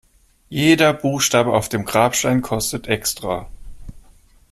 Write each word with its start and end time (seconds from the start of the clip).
Jeder 0.49 0.93
Buchstabe 0.93 1.53
auf 1.53 1.69
dem 1.69 1.85
Grabstein 1.85 2.41
kostet 2.41 2.87
extra. 2.87 3.47